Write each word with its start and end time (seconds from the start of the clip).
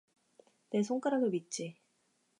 내 0.71 0.81
손가락을 0.81 1.29
믿지 1.29 1.75